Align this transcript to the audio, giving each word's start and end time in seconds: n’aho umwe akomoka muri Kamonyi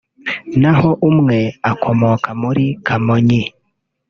n’aho 0.61 0.89
umwe 1.09 1.39
akomoka 1.71 2.29
muri 2.41 2.65
Kamonyi 2.85 3.43